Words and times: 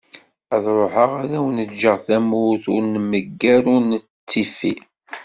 Ad 0.55 0.65
ruḥeγ 0.77 1.11
ad 1.23 1.31
awen-ğğeγ 1.37 1.95
tamurt 2.05 2.63
ur 2.73 2.83
nmegger 2.93 3.63
ur 3.73 3.81
nettifi. 3.89 4.73